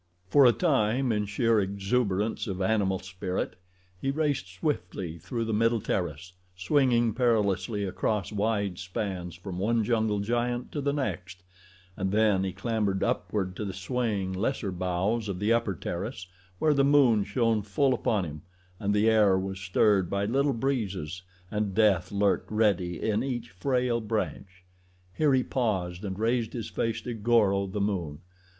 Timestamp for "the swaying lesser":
13.63-14.71